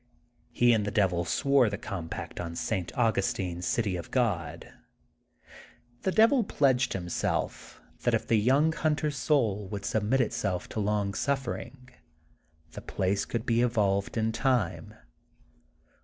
[0.51, 2.91] He and the Devil swore the compact on St.
[2.97, 4.73] Augustine's ''City of God.''
[6.01, 10.79] The Devil pledged himself that if the young hunter 's soul would submit itself to
[10.79, 11.91] long suf fering,
[12.71, 14.95] the place could be evolved in time.